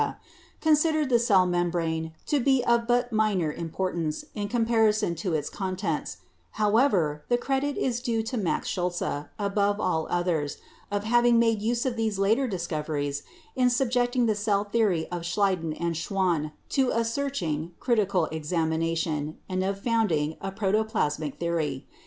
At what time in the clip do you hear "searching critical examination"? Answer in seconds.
17.05-19.37